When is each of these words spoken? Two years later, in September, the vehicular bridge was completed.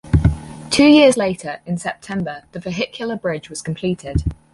Two 0.71 0.85
years 0.87 1.15
later, 1.15 1.59
in 1.63 1.77
September, 1.77 2.45
the 2.53 2.59
vehicular 2.59 3.15
bridge 3.15 3.51
was 3.51 3.61
completed. 3.61 4.23